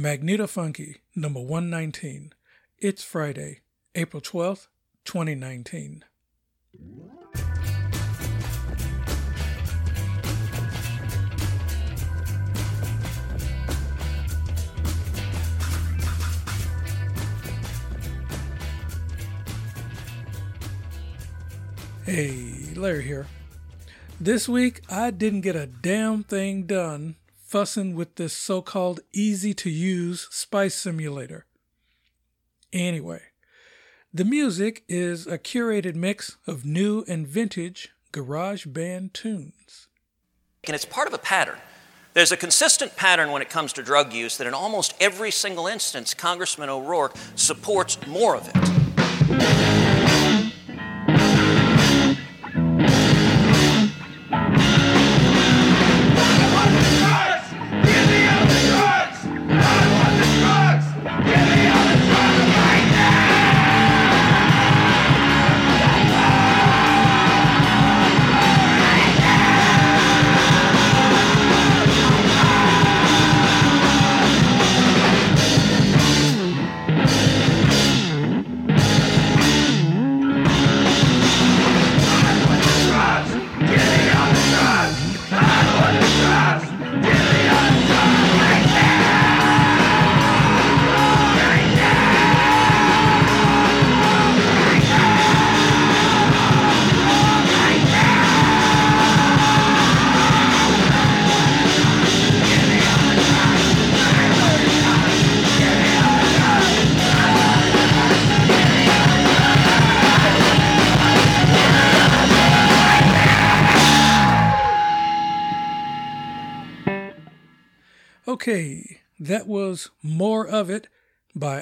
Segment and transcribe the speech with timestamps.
[0.00, 2.32] Magneto Funky, number 119.
[2.78, 3.62] It's Friday,
[3.96, 4.68] April 12th,
[5.04, 6.04] 2019.
[22.04, 23.26] Hey, Larry here.
[24.20, 27.16] This week, I didn't get a damn thing done
[27.48, 31.46] fussing with this so called easy to use spice simulator.
[32.74, 33.22] Anyway,
[34.12, 39.88] the music is a curated mix of new and vintage garage band tunes.
[40.64, 41.56] And it's part of a pattern.
[42.12, 45.66] There's a consistent pattern when it comes to drug use that in almost every single
[45.66, 49.97] instance, Congressman O'Rourke supports more of it.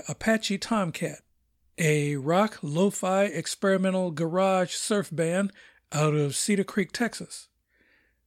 [0.09, 1.21] Apache Tomcat,
[1.79, 5.53] a rock lo fi experimental garage surf band
[5.93, 7.49] out of Cedar Creek, Texas,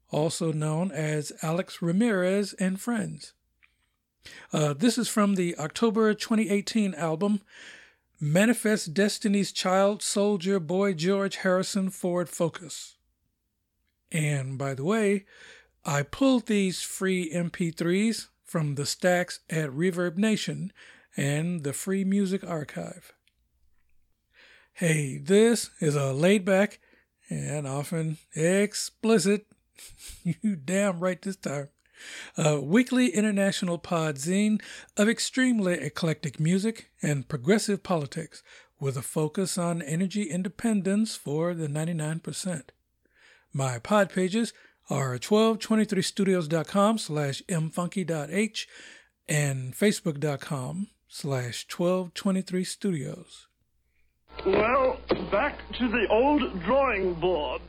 [0.09, 3.33] also known as Alex Ramirez and Friends.
[4.51, 7.41] Uh, this is from the October 2018 album
[8.19, 12.97] Manifest Destiny's Child Soldier Boy George Harrison Ford Focus.
[14.11, 15.25] And by the way,
[15.85, 20.73] I pulled these free MP3s from the stacks at Reverb Nation
[21.19, 23.11] and the Free Music Archive.
[24.71, 26.79] Hey, this is a laid back
[27.29, 29.45] and often explicit,
[30.23, 31.67] you damn right this time,
[32.37, 34.61] a weekly international pod zine
[34.95, 38.41] of extremely eclectic music and progressive politics
[38.79, 42.61] with a focus on energy independence for the 99%.
[43.51, 44.53] My pod pages
[44.89, 48.67] are 1223studios.com slash mfunky.h
[49.27, 53.47] and facebook.com slash 1223studios.
[54.45, 54.97] Well,
[55.31, 57.61] back to the old drawing board.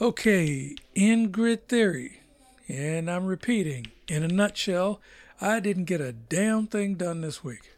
[0.00, 2.20] Okay, in grid theory,
[2.68, 5.00] and I'm repeating, in a nutshell,
[5.40, 7.72] I didn't get a damn thing done this week.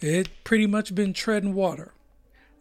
[0.00, 1.94] It pretty much been treading water.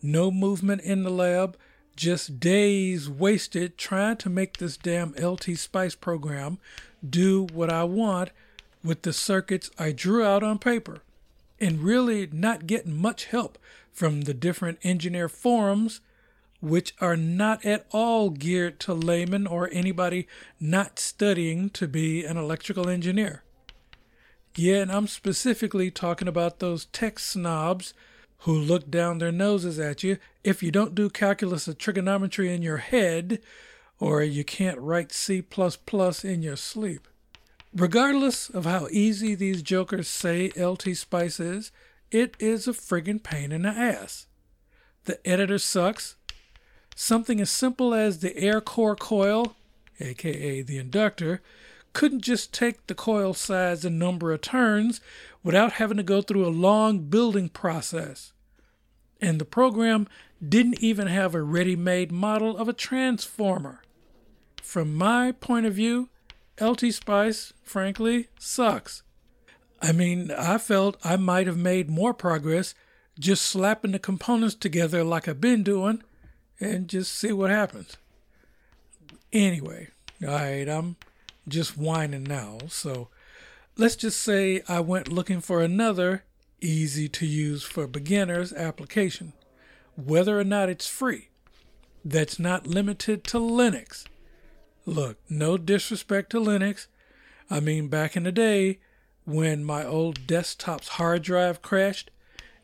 [0.01, 1.57] No movement in the lab,
[1.95, 6.59] just days wasted trying to make this damn LT Spice program
[7.07, 8.29] do what I want
[8.83, 11.01] with the circuits I drew out on paper,
[11.59, 13.57] and really not getting much help
[13.91, 16.01] from the different engineer forums,
[16.61, 20.27] which are not at all geared to laymen or anybody
[20.59, 23.43] not studying to be an electrical engineer.
[24.55, 27.93] Yeah, and I'm specifically talking about those tech snobs
[28.39, 32.61] who look down their noses at you if you don't do calculus or trigonometry in
[32.61, 33.41] your head
[33.99, 35.43] or you can't write C
[36.23, 37.08] in your sleep.
[37.73, 41.71] Regardless of how easy these jokers say LT Spice is,
[42.11, 44.25] it is a friggin' pain in the ass.
[45.05, 46.15] The editor sucks.
[46.95, 49.55] Something as simple as the air core coil,
[49.99, 51.41] aka the inductor,
[51.93, 54.99] couldn't just take the coil size and number of turns
[55.43, 58.33] without having to go through a long building process.
[59.21, 60.07] And the program
[60.47, 63.81] didn't even have a ready made model of a transformer.
[64.61, 66.09] From my point of view,
[66.61, 69.03] LT Spice, frankly, sucks.
[69.81, 72.75] I mean, I felt I might have made more progress
[73.19, 76.03] just slapping the components together like I've been doing
[76.59, 77.97] and just see what happens.
[79.31, 79.89] Anyway,
[80.23, 80.95] alright, I'm
[81.47, 83.09] just whining now, so
[83.77, 86.23] let's just say I went looking for another
[86.61, 89.33] easy to use for beginners application,
[89.95, 91.29] whether or not it's free.
[92.03, 94.05] That's not limited to Linux.
[94.85, 96.87] Look, no disrespect to Linux.
[97.49, 98.79] I mean, back in the day
[99.25, 102.11] when my old desktop's hard drive crashed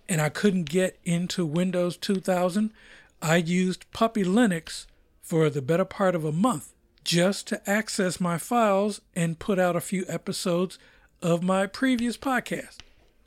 [0.07, 2.71] and I couldn't get into Windows 2000,
[3.21, 4.85] I used Puppy Linux
[5.21, 6.73] for the better part of a month
[7.03, 10.79] just to access my files and put out a few episodes
[11.21, 12.77] of my previous podcast.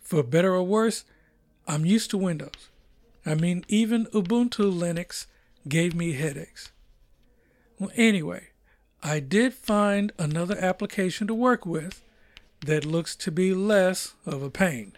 [0.03, 1.05] For better or worse,
[1.67, 2.71] I'm used to Windows.
[3.25, 5.27] I mean, even Ubuntu Linux
[5.69, 6.73] gave me headaches.
[7.79, 8.49] Well, anyway,
[9.03, 12.03] I did find another application to work with
[12.67, 14.93] that looks to be less of a pain.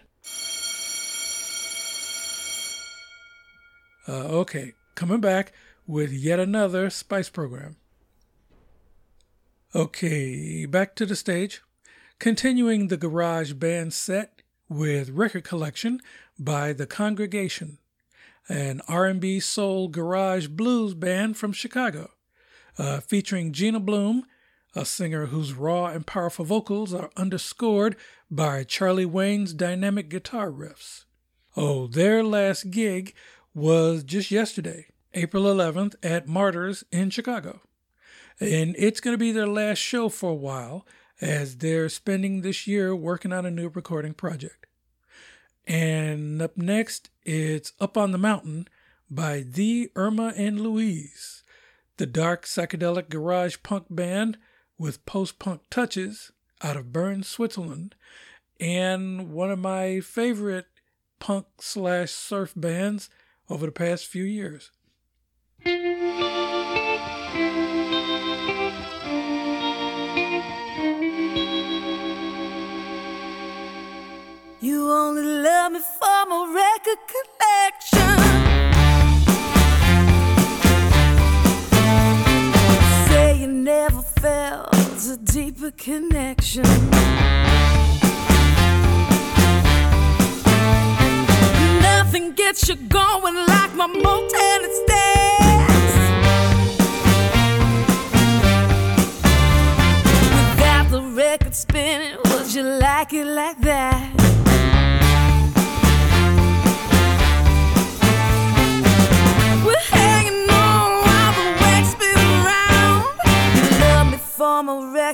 [4.07, 5.53] Uh, okay, coming back
[5.85, 7.75] with yet another Spice program.
[9.75, 11.61] Okay, back to the stage.
[12.19, 15.99] Continuing the garage band set with record collection
[16.39, 17.77] by The Congregation,
[18.49, 22.11] an R&B soul garage blues band from Chicago,
[22.77, 24.25] uh, featuring Gina Bloom,
[24.75, 27.95] a singer whose raw and powerful vocals are underscored
[28.29, 31.05] by Charlie Wayne's dynamic guitar riffs.
[31.57, 33.13] Oh, their last gig
[33.53, 37.61] was just yesterday, April 11th, at Martyrs in Chicago.
[38.39, 40.85] And it's going to be their last show for a while
[41.19, 44.65] as they're spending this year working on a new recording project.
[45.67, 48.67] And up next, it's Up on the Mountain
[49.09, 51.40] by The Irma and Louise,
[51.97, 54.37] the dark psychedelic garage punk band
[54.77, 57.95] with post punk touches out of Bern, Switzerland,
[58.59, 60.67] and one of my favorite
[61.19, 63.09] punk slash surf bands
[63.49, 64.71] over the past few years.
[74.63, 77.90] You only love me for my record collection.
[85.01, 86.63] Felt a deeper connection.
[91.81, 95.95] Nothing gets you going like my Motown stairs.
[100.35, 104.20] Without the record spinning, would you like it like that?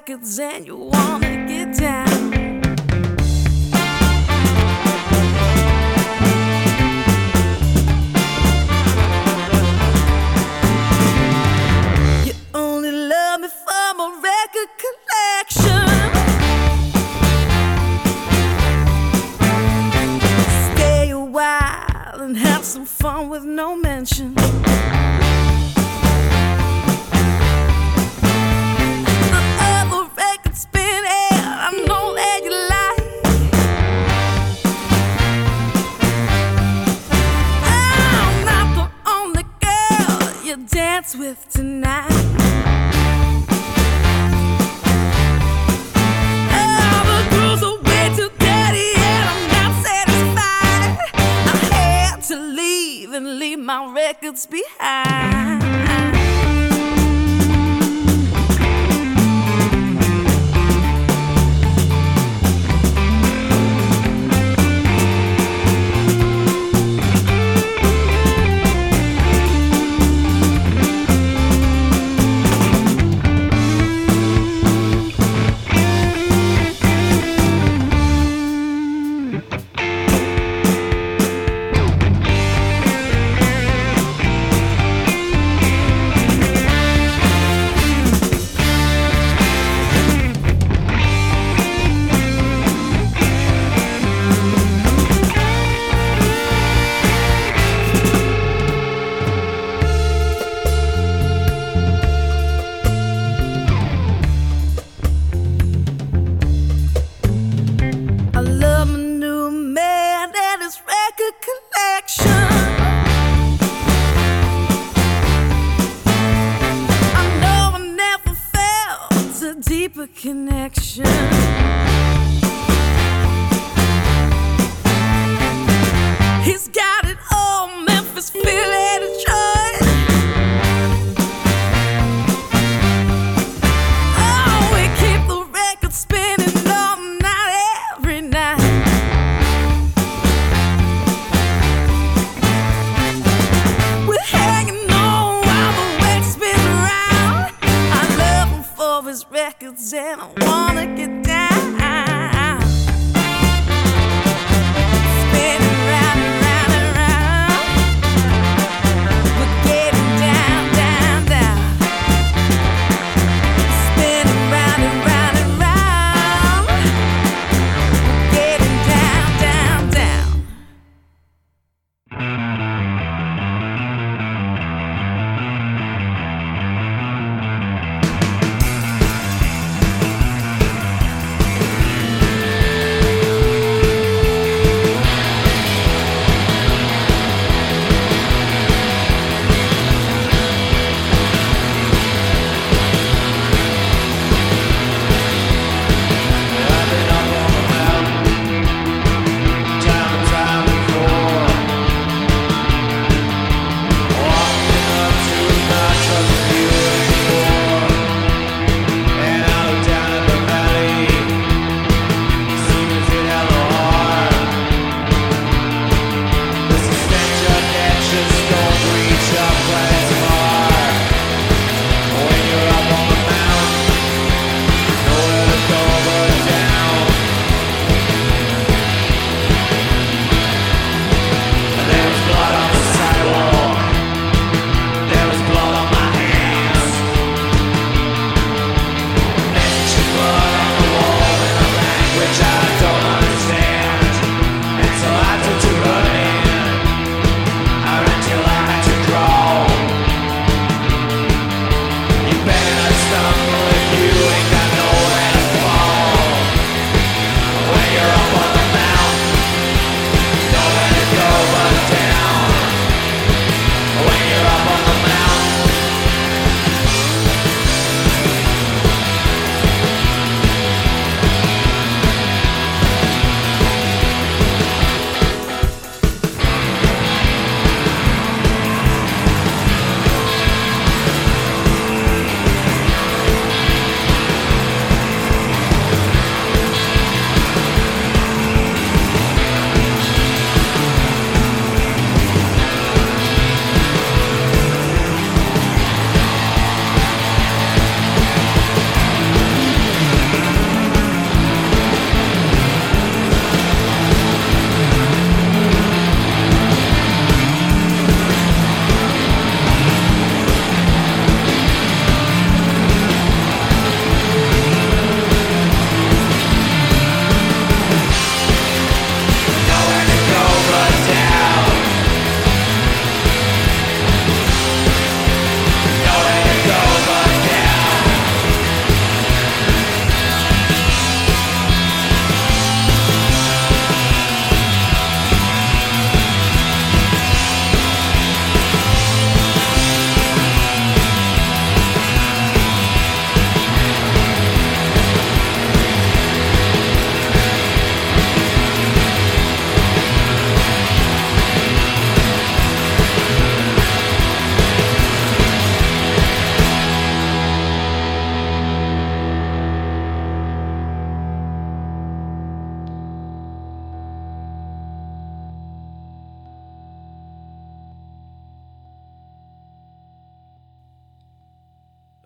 [0.09, 2.06] Records and you wanna get down.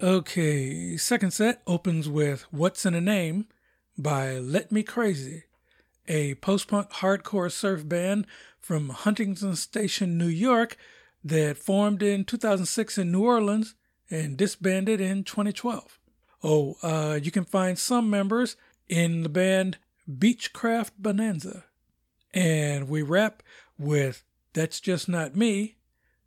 [0.04, 3.46] Okay, second set opens with What's in a Name
[3.96, 5.44] by Let Me Crazy,
[6.08, 8.26] a post punk hardcore surf band
[8.60, 10.76] from Huntington Station, New York
[11.24, 13.76] that formed in 2006 in New Orleans
[14.10, 16.00] and disbanded in 2012.
[16.44, 18.56] Oh, uh, you can find some members
[18.90, 19.78] in the band
[20.10, 21.66] Beechcraft Bonanza.
[22.34, 23.44] And we wrap
[23.78, 25.76] with That's Just Not Me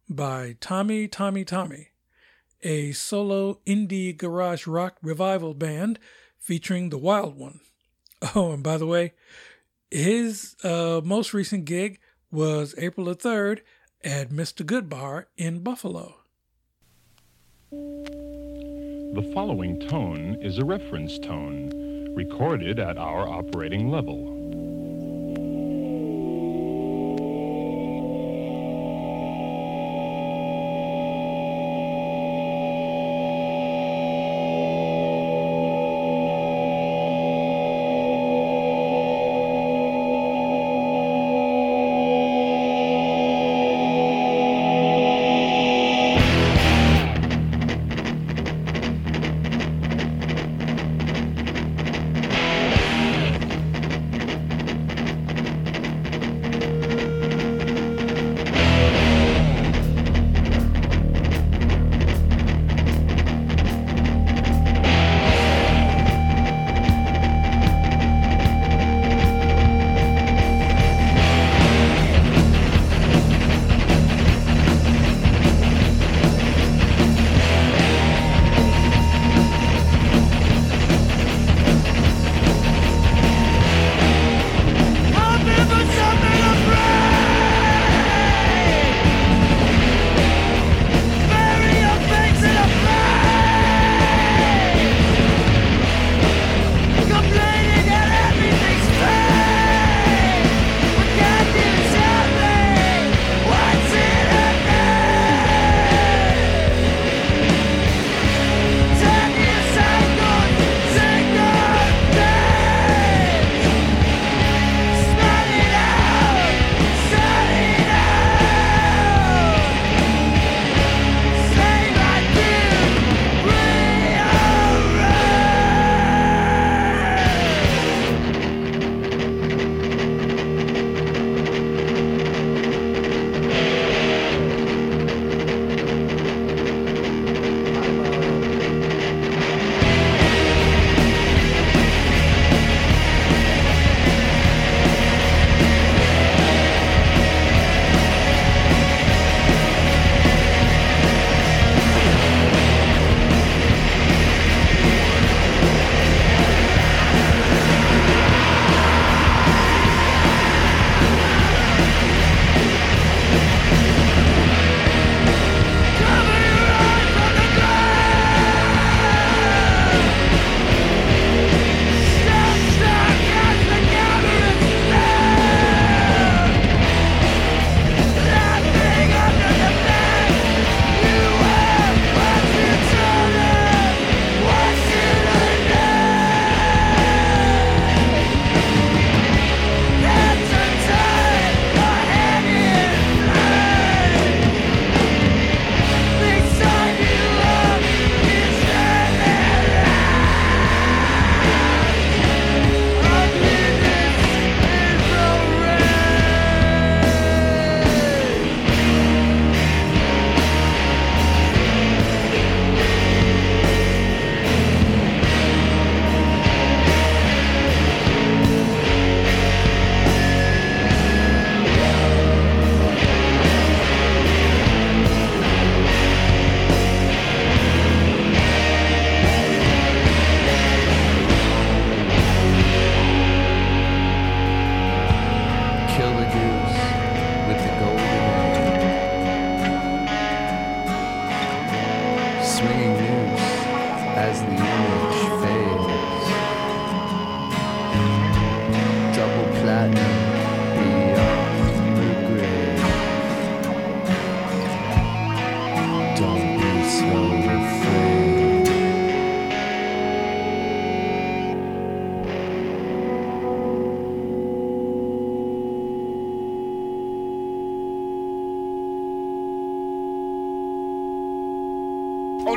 [0.09, 1.89] by Tommy Tommy Tommy
[2.65, 5.99] a solo indie garage rock revival band
[6.39, 7.61] featuring the Wild One.
[8.35, 9.13] Oh, and by the way,
[9.91, 13.61] his uh, most recent gig was April the 3rd
[14.03, 14.65] at Mr.
[14.65, 16.15] Goodbar in Buffalo.
[17.71, 24.34] The following tone is a reference tone recorded at our operating level.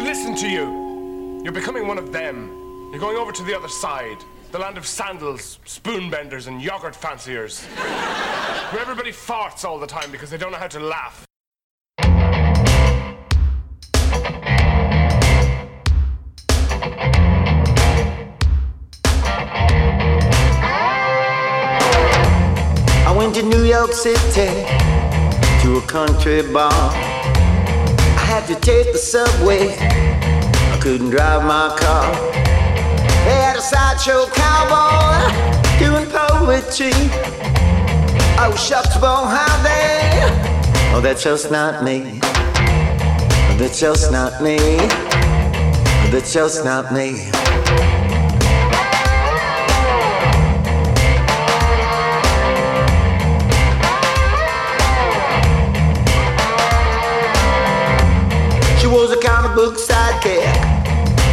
[0.08, 1.42] Listen to you.
[1.44, 2.48] You're becoming one of them.
[2.92, 4.16] You're going over to the other side.
[4.54, 7.66] The land of sandals, spoon benders, and yogurt fanciers.
[8.72, 11.26] Where everybody farts all the time because they don't know how to laugh.
[23.06, 24.66] I went to New York City
[25.64, 27.07] to a country bar.
[28.38, 29.76] I had to take the subway.
[29.80, 32.14] I couldn't drive my car.
[33.26, 35.34] They had a sideshow cowboy
[35.80, 36.92] doing poetry.
[38.38, 40.94] Oh, shucks, boy, how they?
[40.94, 42.20] Oh, that's just not me.
[42.22, 44.58] Oh, that's just not me.
[44.60, 47.32] Oh, that's just not me.
[59.58, 60.46] Book sidekick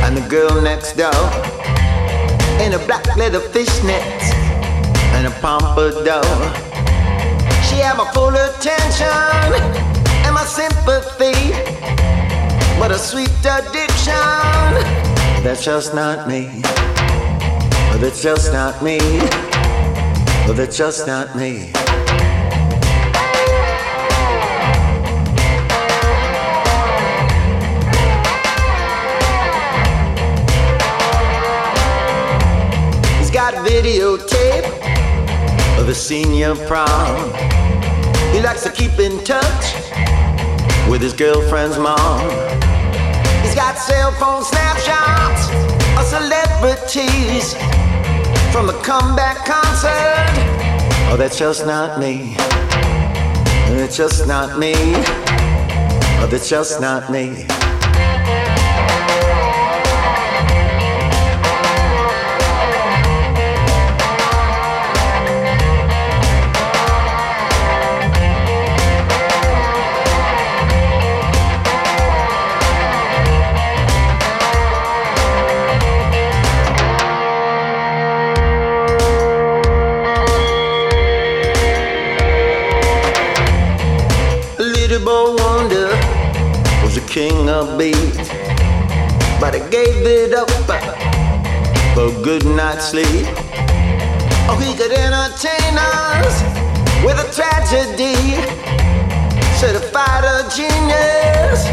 [0.04, 1.12] and the girl next door
[2.64, 4.00] in a black leather fishnet
[5.12, 6.24] and a pompadour.
[7.68, 9.04] She had my full attention
[10.24, 11.52] and my sympathy,
[12.80, 14.14] but a sweet addiction.
[15.44, 16.62] That's just not me.
[18.00, 19.00] That's just not me.
[20.56, 21.74] That's just not me.
[33.84, 34.64] Videotape
[35.78, 37.30] of a senior prom.
[38.32, 39.74] He likes to keep in touch
[40.88, 42.20] with his girlfriend's mom.
[43.42, 45.50] He's got cell phone snapshots
[45.98, 47.52] of celebrities
[48.54, 50.32] from the comeback concert.
[51.10, 52.36] Oh, that's just not me.
[53.68, 54.72] It's just not me.
[56.22, 57.44] Oh, that's just not me.
[90.06, 90.50] It up
[91.94, 93.26] for good night's sleep.
[94.46, 96.42] Oh, he could entertain us
[97.04, 98.14] with a tragedy,
[99.58, 101.64] certified a genius.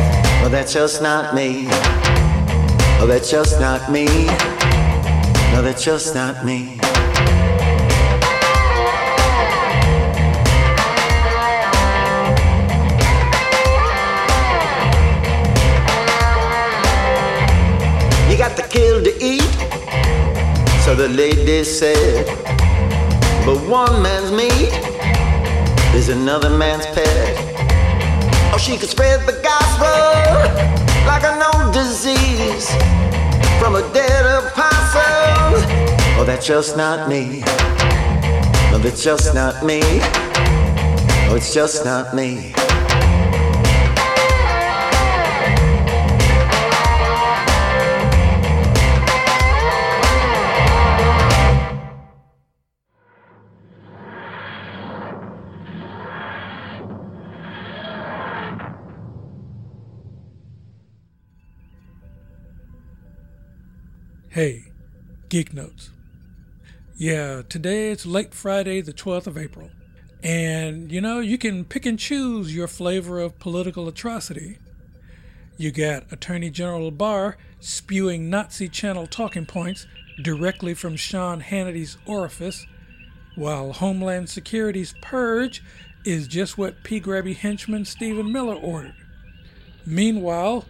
[0.42, 1.66] Well, that's just not me.
[3.00, 4.06] Oh, that's just not me.
[5.54, 6.81] No, that's just not me.
[19.12, 19.42] To eat,
[20.84, 22.26] so the lady said.
[23.46, 24.72] But one man's meat
[25.96, 27.36] is another man's pet.
[28.54, 29.88] Oh, she could spread the gospel
[31.08, 32.70] like a known disease
[33.60, 35.02] from a dead apostle.
[36.20, 37.42] Oh, that's just not me.
[38.72, 39.82] No, that's just not me.
[41.28, 42.54] Oh, it's just not me.
[64.42, 64.72] Hey,
[65.30, 65.92] Geek Notes.
[66.98, 69.70] Yeah, today it's late Friday, the 12th of April.
[70.24, 74.58] And you know, you can pick and choose your flavor of political atrocity.
[75.58, 79.86] You got Attorney General Barr spewing Nazi channel talking points
[80.24, 82.66] directly from Sean Hannity's orifice,
[83.36, 85.62] while Homeland Security's purge
[86.04, 87.00] is just what P.
[87.00, 88.96] Grabby henchman Stephen Miller ordered.
[89.86, 90.66] Meanwhile,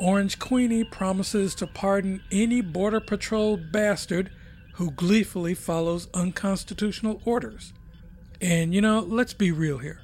[0.00, 4.30] Orange Queenie promises to pardon any Border Patrol bastard
[4.74, 7.72] who gleefully follows unconstitutional orders.
[8.40, 10.00] And you know, let's be real here.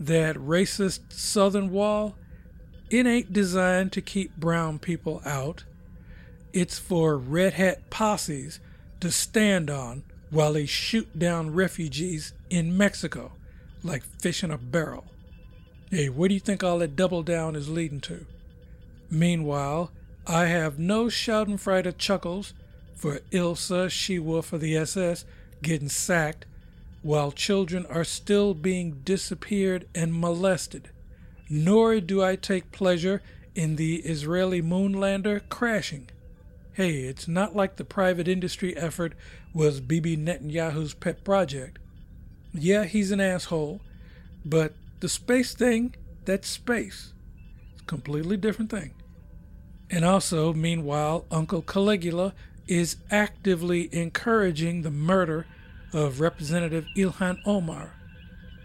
[0.00, 2.16] That racist southern wall,
[2.90, 5.64] it ain't designed to keep brown people out.
[6.52, 8.60] it's for red hat posses
[9.00, 13.32] to stand on while they shoot down refugees in Mexico
[13.82, 15.04] like fish in a barrel.
[15.90, 18.26] Hey, where do you think all that double down is leading to?
[19.10, 19.90] Meanwhile,
[20.26, 22.54] I have no Schadenfreude chuckles
[22.96, 25.24] for Ilsa She-Wolf of the SS
[25.62, 26.46] getting sacked
[27.02, 30.88] while children are still being disappeared and molested.
[31.50, 33.22] Nor do I take pleasure
[33.54, 36.08] in the Israeli moonlander crashing.
[36.72, 39.12] Hey, it's not like the private industry effort
[39.52, 41.78] was Bibi Netanyahu's pet project.
[42.52, 43.80] Yeah, he's an asshole,
[44.44, 47.13] but the space thing, that's space.
[47.86, 48.92] Completely different thing.
[49.90, 52.34] And also, meanwhile, Uncle Caligula
[52.66, 55.46] is actively encouraging the murder
[55.92, 57.94] of Representative Ilhan Omar.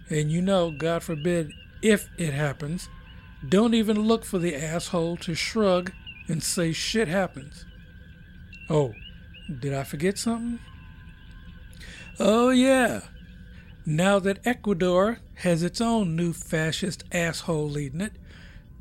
[0.09, 1.51] And you know, God forbid,
[1.81, 2.89] if it happens,
[3.47, 5.91] don't even look for the asshole to shrug
[6.27, 7.65] and say shit happens.
[8.69, 8.93] Oh,
[9.59, 10.59] did I forget something?
[12.19, 13.01] Oh, yeah.
[13.85, 18.13] Now that Ecuador has its own new fascist asshole leading it,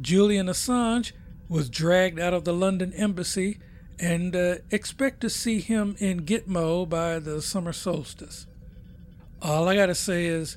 [0.01, 1.13] Julian Assange
[1.49, 3.59] was dragged out of the London embassy
[3.99, 8.47] and uh, expect to see him in Gitmo by the summer solstice.
[9.43, 10.57] All I gotta say is,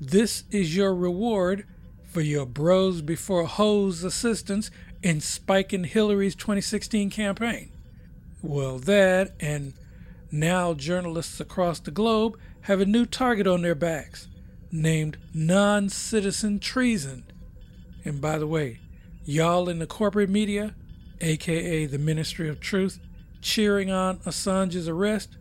[0.00, 1.66] this is your reward
[2.04, 4.70] for your bros before hoes assistance
[5.02, 7.70] in spiking Hillary's 2016 campaign.
[8.42, 9.74] Well, that and
[10.30, 14.28] now journalists across the globe have a new target on their backs
[14.70, 17.24] named non citizen treason.
[18.08, 18.78] And by the way,
[19.26, 20.74] y'all in the corporate media,
[21.20, 23.00] aka the Ministry of Truth,
[23.42, 25.36] cheering on Assange's arrest,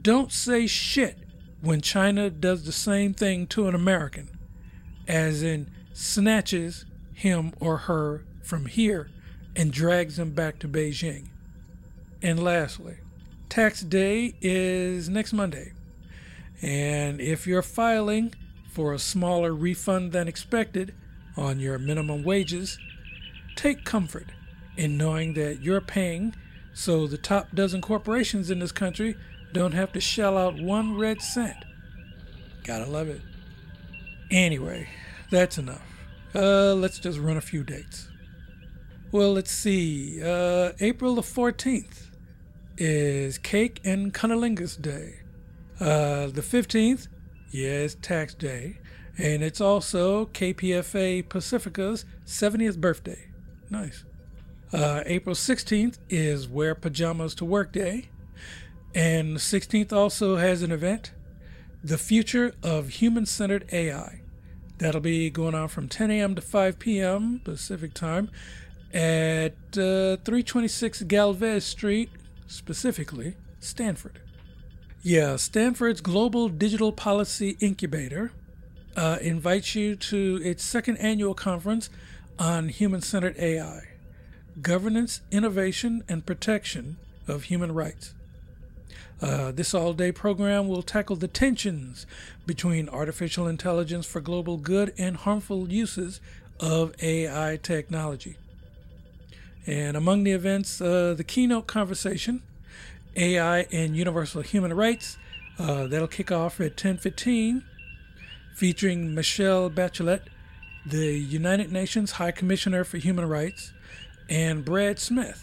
[0.00, 1.18] don't say shit
[1.60, 4.30] when China does the same thing to an American,
[5.06, 9.10] as in snatches him or her from here
[9.54, 11.26] and drags him back to Beijing.
[12.22, 12.96] And lastly,
[13.50, 15.74] tax day is next Monday.
[16.62, 18.32] And if you're filing
[18.70, 20.94] for a smaller refund than expected
[21.40, 22.78] on your minimum wages,
[23.56, 24.26] take comfort
[24.76, 26.34] in knowing that you're paying
[26.72, 29.16] so the top dozen corporations in this country
[29.52, 31.56] don't have to shell out one red cent.
[32.62, 33.20] Gotta love it.
[34.30, 34.88] Anyway,
[35.30, 35.82] that's enough.
[36.34, 38.08] Uh, let's just run a few dates.
[39.10, 40.22] Well, let's see.
[40.22, 42.10] Uh, April the 14th
[42.78, 45.20] is Cake and Cunnilingus Day.
[45.80, 47.08] Uh, the 15th,
[47.50, 48.79] yes, tax day.
[49.20, 53.26] And it's also KPFA Pacifica's 70th birthday.
[53.68, 54.04] Nice.
[54.72, 58.08] Uh, April 16th is Wear Pajamas to Work Day.
[58.94, 61.12] And the 16th also has an event,
[61.84, 64.22] The Future of Human Centered AI.
[64.78, 66.34] That'll be going on from 10 a.m.
[66.34, 67.42] to 5 p.m.
[67.44, 68.30] Pacific Time
[68.94, 72.08] at uh, 326 Galvez Street,
[72.46, 74.22] specifically Stanford.
[75.02, 78.32] Yeah, Stanford's Global Digital Policy Incubator
[78.96, 81.90] uh, invites you to its second annual conference
[82.38, 83.82] on human centered AI
[84.60, 86.96] governance, innovation, and protection
[87.28, 88.14] of human rights.
[89.22, 92.06] Uh, this all day program will tackle the tensions
[92.46, 96.20] between artificial intelligence for global good and harmful uses
[96.58, 98.36] of AI technology.
[99.66, 102.42] And among the events, uh, the keynote conversation,
[103.14, 105.18] AI and Universal Human Rights,
[105.58, 107.64] uh, that'll kick off at 10:15,
[108.60, 110.20] featuring Michelle Bachelet,
[110.84, 113.72] the United Nations High Commissioner for Human Rights,
[114.28, 115.42] and Brad Smith,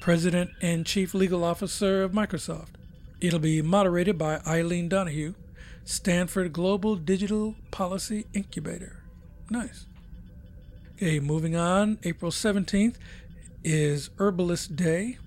[0.00, 2.76] President and Chief Legal Officer of Microsoft.
[3.20, 5.34] It'll be moderated by Eileen Donahoe,
[5.84, 9.02] Stanford Global Digital Policy Incubator.
[9.50, 9.84] Nice.
[10.94, 11.98] Okay, moving on.
[12.02, 12.96] April 17th
[13.62, 15.18] is Herbalist Day,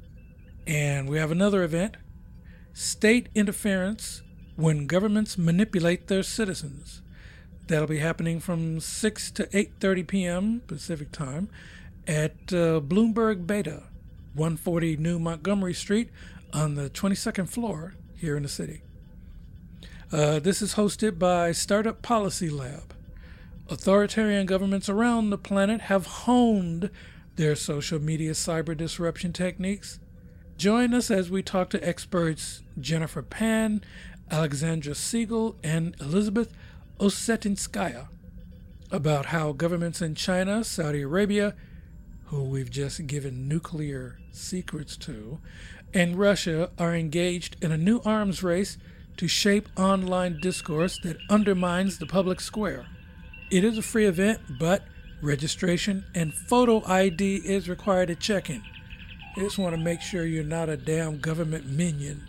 [0.66, 1.98] and we have another event
[2.74, 4.24] State Interference
[4.56, 7.04] when Governments Manipulate Their Citizens.
[7.68, 10.62] That'll be happening from 6 to 8:30 p.m.
[10.68, 11.50] Pacific Time
[12.08, 13.84] at uh, Bloomberg Beta,
[14.34, 16.10] 140 New Montgomery Street,
[16.54, 18.82] on the 22nd floor here in the city.
[20.12, 22.94] Uh, this is hosted by Startup Policy Lab.
[23.70, 26.90] Authoritarian governments around the planet have honed
[27.36, 30.00] their social media cyber disruption techniques.
[30.58, 33.84] Join us as we talk to experts Jennifer Pan,
[34.32, 36.54] Alexandra Siegel, and Elizabeth
[37.00, 38.08] Osetinskaya
[38.92, 41.56] about how governments in China, Saudi Arabia,
[42.26, 45.40] who we've just given nuclear secrets to,
[45.94, 48.78] and Russia are engaged in a new arms race
[49.18, 52.86] to shape online discourse that undermines the public square.
[53.50, 54.84] It is a free event, but
[55.22, 58.64] registration and photo ID is required to check in.
[59.36, 62.28] I just want to make sure you're not a damn government minion.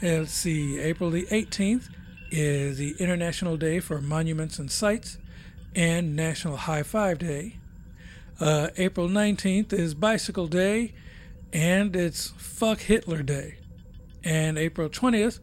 [0.00, 1.88] Let's see, April the 18th
[2.36, 5.18] is the International Day for Monuments and Sites
[5.76, 7.58] and National High Five Day.
[8.40, 10.94] Uh, April 19th is Bicycle Day
[11.52, 13.58] and it's Fuck Hitler Day.
[14.24, 15.38] And April 20th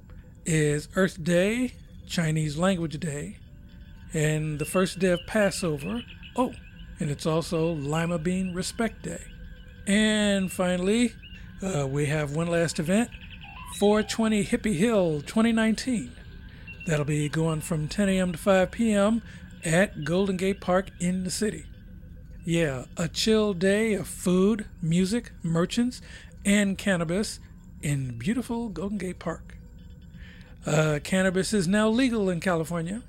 [0.45, 1.75] is Earth Day,
[2.07, 3.37] Chinese Language Day,
[4.13, 6.01] and the first day of Passover.
[6.35, 6.51] Oh,
[6.99, 9.23] and it's also Lima Bean Respect Day.
[9.87, 11.13] And finally,
[11.63, 13.09] uh, we have one last event
[13.77, 16.11] 420 Hippie Hill 2019.
[16.85, 18.31] That'll be going from 10 a.m.
[18.31, 19.21] to 5 p.m.
[19.63, 21.65] at Golden Gate Park in the city.
[22.43, 26.01] Yeah, a chill day of food, music, merchants,
[26.43, 27.39] and cannabis
[27.83, 29.57] in beautiful Golden Gate Park.
[30.65, 33.03] Uh, cannabis is now legal in California.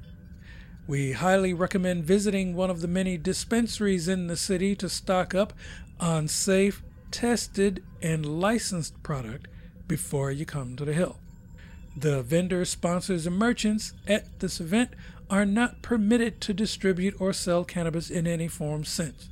[0.87, 5.55] We highly recommend visiting one of the many dispensaries in the city to stock up
[5.99, 9.49] on safe, tested, and licensed product
[9.87, 11.19] before you come to the Hill.
[11.97, 14.95] The vendors, sponsors, and merchants at this event
[15.29, 19.29] are not permitted to distribute or sell cannabis in any form since.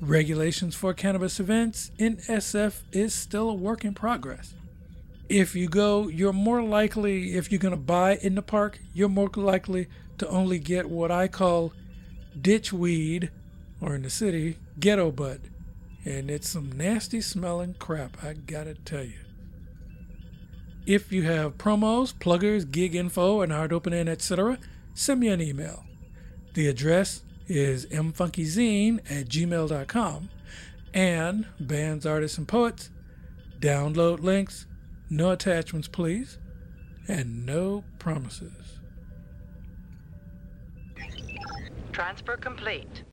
[0.00, 4.54] Regulations for cannabis events in SF is still a work in progress.
[5.28, 9.08] If you go, you're more likely, if you're going to buy in the park, you're
[9.08, 11.72] more likely to only get what I call
[12.40, 13.30] ditch weed,
[13.80, 15.40] or in the city, ghetto bud.
[16.04, 19.18] And it's some nasty smelling crap, I gotta tell you.
[20.84, 24.58] If you have promos, pluggers, gig info, and hard opening, etc.,
[24.94, 25.84] send me an email.
[26.54, 30.30] The address is mfunkyzine at gmail.com
[30.92, 32.90] and bands, artists, and poets.
[33.60, 34.66] Download links,
[35.08, 36.38] no attachments, please,
[37.06, 38.80] and no promises.
[41.92, 43.04] Transfer complete.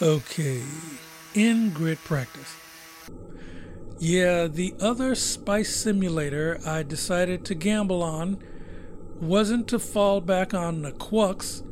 [0.00, 0.62] Okay,
[1.34, 2.54] in grid practice.
[3.98, 8.38] Yeah, the other spice simulator I decided to gamble on
[9.20, 11.64] wasn't to fall back on the Qucs,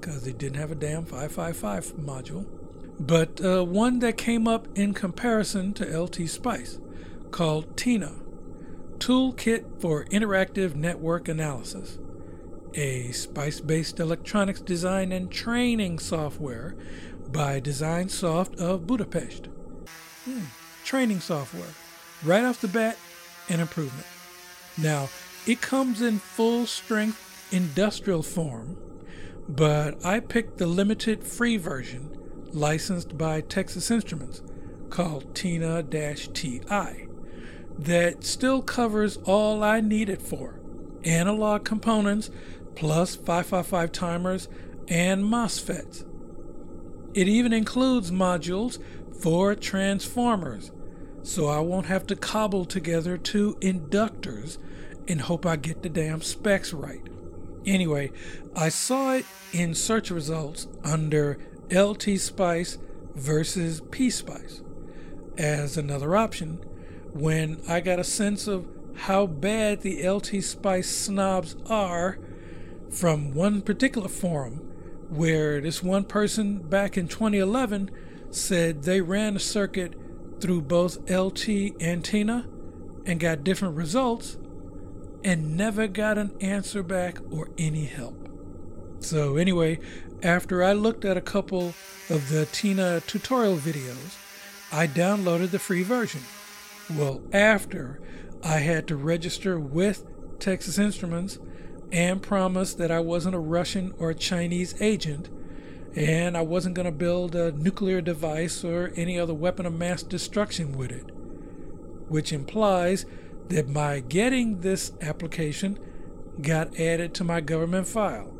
[0.00, 2.46] because they didn't have a damn 555 module,
[2.98, 6.78] but uh, one that came up in comparison to LT Spice
[7.30, 8.14] called TINA
[8.96, 11.98] Toolkit for Interactive Network Analysis,
[12.74, 16.74] a spice based electronics design and training software
[17.32, 19.48] by Design Soft of Budapest.
[20.24, 20.44] Hmm,
[20.84, 21.74] training software.
[22.24, 22.98] Right off the bat,
[23.48, 24.06] an improvement.
[24.76, 25.08] Now,
[25.46, 28.76] it comes in full strength industrial form,
[29.48, 32.16] but I picked the limited free version
[32.52, 34.42] licensed by Texas Instruments
[34.90, 37.06] called TINA TI
[37.78, 40.60] that still covers all I need it for
[41.04, 42.30] analog components
[42.74, 44.48] plus 555 timers
[44.88, 46.04] and MOSFETs.
[47.12, 48.78] It even includes modules
[49.20, 50.70] for transformers,
[51.22, 54.58] so I won't have to cobble together two inductors
[55.08, 57.02] and hope I get the damn specs right.
[57.66, 58.12] Anyway,
[58.54, 61.38] I saw it in search results under
[61.70, 62.78] LT Spice
[63.14, 64.62] versus P Spice
[65.36, 66.60] as another option
[67.12, 72.18] when I got a sense of how bad the LT Spice snobs are
[72.88, 74.69] from one particular forum
[75.10, 77.90] where this one person back in 2011
[78.30, 79.94] said they ran a circuit
[80.40, 81.48] through both LT
[81.80, 82.46] and TINA
[83.04, 84.38] and got different results
[85.24, 88.28] and never got an answer back or any help.
[89.00, 89.80] So, anyway,
[90.22, 91.74] after I looked at a couple
[92.08, 94.16] of the TINA tutorial videos,
[94.72, 96.20] I downloaded the free version.
[96.94, 98.00] Well, after
[98.44, 100.04] I had to register with
[100.38, 101.38] Texas Instruments
[101.92, 105.28] and promise that I wasn't a Russian or a Chinese agent,
[105.96, 110.02] and I wasn't going to build a nuclear device or any other weapon of mass
[110.02, 111.10] destruction with it,
[112.08, 113.06] which implies
[113.48, 115.78] that by getting this application
[116.40, 118.32] got added to my government file.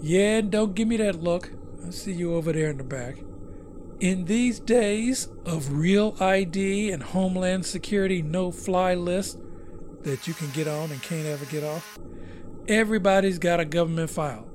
[0.00, 1.50] Yeah, don't give me that look.
[1.84, 3.16] I see you over there in the back.
[3.98, 9.38] In these days of real ID and Homeland Security no fly list
[10.02, 11.98] that you can get on and can't ever get off,
[12.68, 14.46] everybody's got a government file.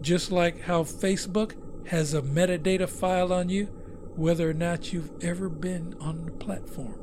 [0.00, 1.54] Just like how Facebook
[1.88, 3.66] has a metadata file on you,
[4.14, 6.98] whether or not you've ever been on the platform.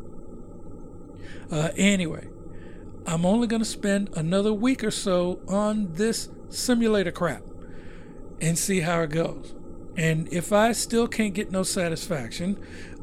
[1.51, 2.27] Uh, anyway,
[3.05, 7.43] I'm only going to spend another week or so on this simulator crap
[8.41, 9.53] and see how it goes.
[9.95, 12.59] And if I still can't get no satisfaction,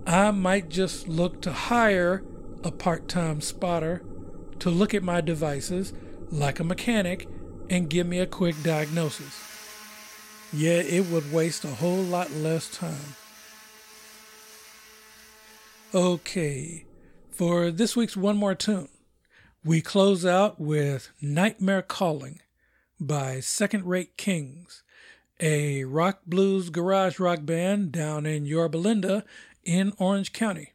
[0.06, 2.24] I might just look to hire
[2.64, 4.02] a part time spotter
[4.58, 5.92] to look at my devices
[6.30, 7.28] like a mechanic
[7.68, 9.46] and give me a quick diagnosis.
[10.52, 13.14] Yeah, it would waste a whole lot less time.
[15.94, 16.84] Okay,
[17.30, 18.88] for this week's One More Tune,
[19.64, 22.40] we close out with Nightmare Calling
[23.00, 24.82] by Second Rate Kings,
[25.40, 29.24] a rock blues garage rock band down in Yorba Linda
[29.64, 30.72] in Orange County.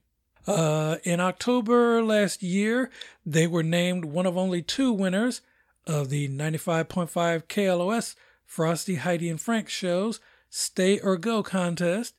[0.47, 2.91] Uh, in October last year,
[3.25, 5.41] they were named one of only two winners
[5.87, 12.15] of the 95.5 KLOS Frosty, Heidi, and Frank shows Stay or Go contest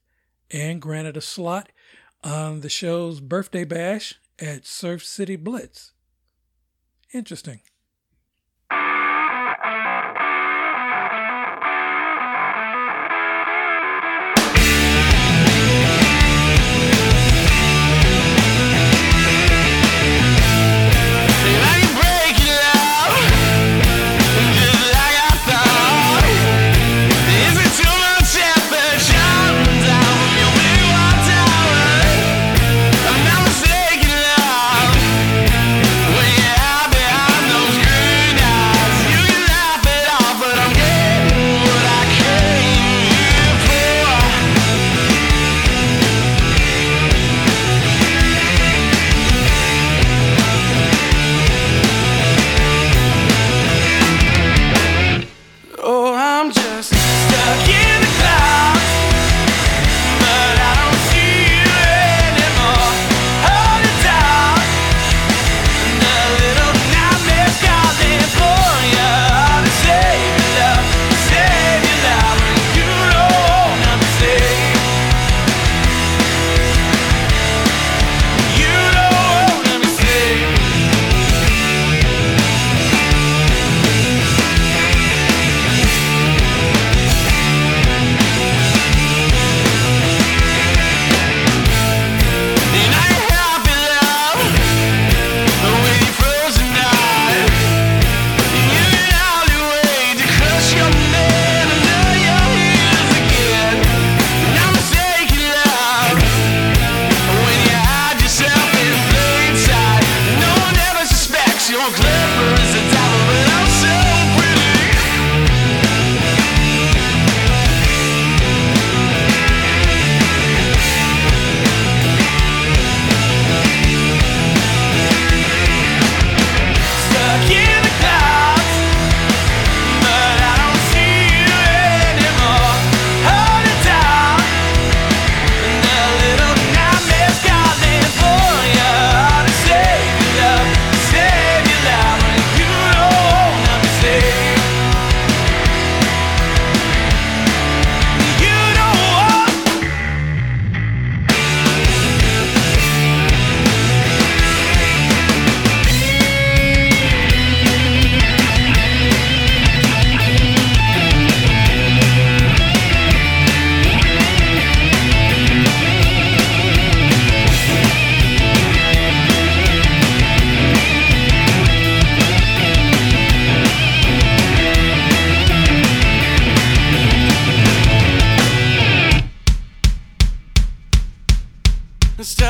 [0.51, 1.71] and granted a slot
[2.23, 5.93] on the show's birthday bash at Surf City Blitz.
[7.13, 7.61] Interesting.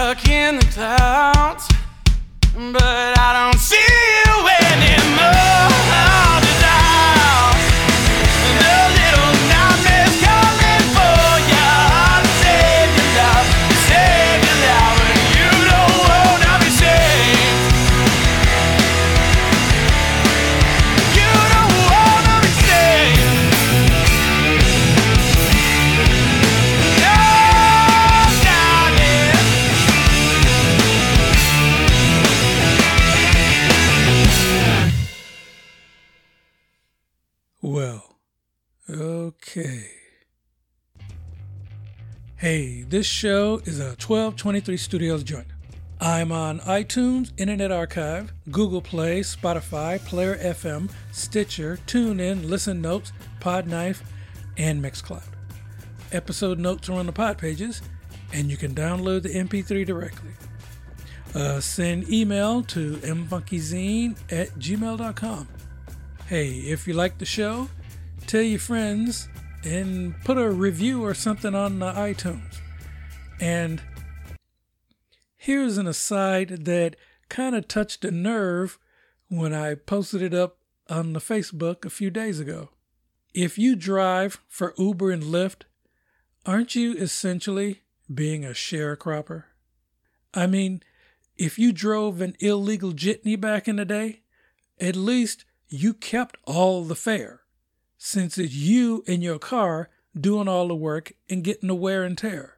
[0.06, 1.68] Stuck in the clouds,
[2.54, 3.75] but I don't see
[42.88, 45.46] this show is a 1223 Studios joint.
[46.00, 54.02] I'm on iTunes, Internet Archive, Google Play, Spotify, Player FM, Stitcher, TuneIn, Listen Notes, Podknife,
[54.58, 55.22] and Mixcloud.
[56.12, 57.82] Episode notes are on the pod pages,
[58.32, 60.30] and you can download the MP3 directly.
[61.34, 65.48] uh, send email to mfunkyzine at gmail.com.
[66.26, 67.68] Hey, if you like the show,
[68.26, 69.28] tell your friends
[69.64, 72.55] and put a review or something on the iTunes.
[73.40, 73.82] And
[75.36, 76.96] here's an aside that
[77.28, 78.78] kind of touched a nerve
[79.28, 80.58] when I posted it up
[80.88, 82.70] on the Facebook a few days ago.
[83.34, 85.62] If you drive for Uber and Lyft,
[86.46, 87.82] aren't you essentially
[88.12, 89.44] being a sharecropper?
[90.32, 90.82] I mean,
[91.36, 94.22] if you drove an illegal jitney back in the day,
[94.80, 97.42] at least you kept all the fare,
[97.98, 102.16] since it's you and your car doing all the work and getting the wear and
[102.16, 102.55] tear.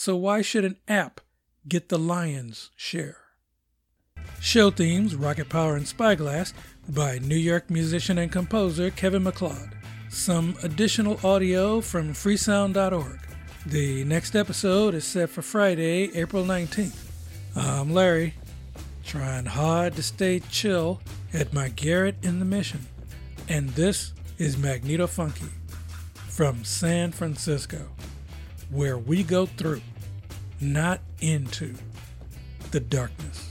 [0.00, 1.20] So why should an app
[1.66, 3.16] get the lion's share?
[4.40, 6.54] Show themes Rocket Power and Spyglass
[6.88, 9.70] by New York musician and composer Kevin MacLeod.
[10.08, 13.18] Some additional audio from freesound.org.
[13.66, 16.96] The next episode is set for Friday, April 19th.
[17.56, 18.34] I'm Larry,
[19.04, 21.02] trying hard to stay chill
[21.34, 22.86] at my garret in the Mission.
[23.48, 25.50] And this is Magneto Funky
[26.28, 27.88] from San Francisco,
[28.70, 29.80] where we go through,
[30.60, 31.74] not into,
[32.70, 33.47] the darkness.